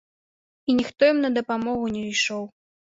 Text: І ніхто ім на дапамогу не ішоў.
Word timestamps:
І 0.69 0.77
ніхто 0.79 1.01
ім 1.15 1.21
на 1.27 1.33
дапамогу 1.37 1.95
не 1.95 2.03
ішоў. 2.19 2.43